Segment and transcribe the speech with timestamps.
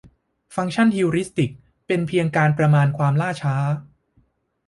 [0.55, 1.51] ฟังก์ชันฮิวริสติก
[1.87, 3.55] เป็นเพียงการประมาณความล่าช้า